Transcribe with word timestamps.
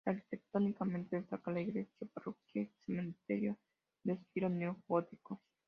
Arquitectónicamente 0.03 1.17
destaca 1.17 1.51
la 1.51 1.61
iglesia 1.61 2.07
parroquial 2.15 2.53
y 2.65 2.65
su 2.65 2.85
cementerio, 2.87 3.55
de 4.03 4.13
estilo 4.13 4.49
neogótico. 4.49 5.39